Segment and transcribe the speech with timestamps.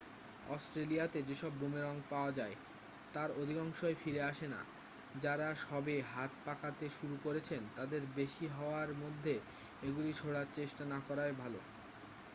[0.47, 2.55] অস্ট্রেলিয়াতে যেসব বুমেরাং পাওয়া যায়
[3.13, 4.59] তার অধিকাংশই ফিরে আসেনা
[5.19, 9.33] যারা সবে হাত পাকাতে শুরু করেছেন তাদের বেশি হাওয়ার মধ্যে
[9.81, 11.59] এগুলি ছোঁড়ার চেষ্টা না করাই ভালো